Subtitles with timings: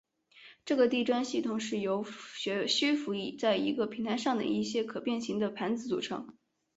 [0.65, 2.03] 这个地砖系统是由
[2.67, 6.35] 虚浮在一个平台上的一些可变型的盘子组成。